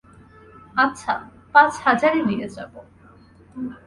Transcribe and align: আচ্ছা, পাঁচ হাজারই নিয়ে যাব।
আচ্ছা, 0.75 1.13
পাঁচ 1.53 1.71
হাজারই 1.85 2.21
নিয়ে 2.25 2.47
যাব। 2.49 2.73